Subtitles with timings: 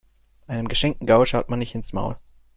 [0.47, 2.15] Einem geschenkten Gaul schaut man nicht ins Maul.